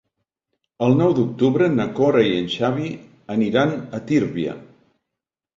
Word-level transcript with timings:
El 0.85 0.95
nou 1.01 1.11
d'octubre 1.19 1.67
na 1.73 1.85
Cora 1.99 2.23
i 2.29 2.31
en 2.37 2.49
Xavi 2.55 2.89
aniran 3.37 3.77
a 3.99 4.01
Tírvia. 4.13 4.57